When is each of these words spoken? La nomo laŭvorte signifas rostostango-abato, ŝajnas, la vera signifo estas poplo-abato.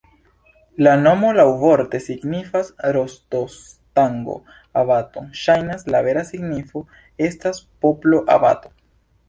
La 0.85 0.93
nomo 1.01 1.27
laŭvorte 1.39 1.99
signifas 2.05 2.71
rostostango-abato, 2.97 5.25
ŝajnas, 5.45 5.87
la 5.97 6.03
vera 6.11 6.27
signifo 6.33 6.87
estas 7.31 7.65
poplo-abato. 7.87 8.77